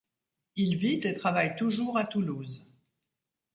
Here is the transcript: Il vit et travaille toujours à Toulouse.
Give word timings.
Il 0.55 0.77
vit 0.77 0.99
et 1.03 1.13
travaille 1.13 1.55
toujours 1.55 1.95
à 1.95 2.05
Toulouse. 2.05 2.65